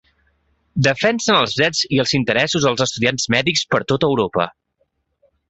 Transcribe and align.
Defensen 0.85 1.37
dels 1.39 1.53
drets 1.59 1.81
i 1.97 1.99
els 2.05 2.15
interessos 2.19 2.65
del 2.69 2.85
estudiants 2.87 3.29
mèdics 3.37 3.63
per 3.75 3.83
tota 3.95 4.11
Europa. 4.15 4.49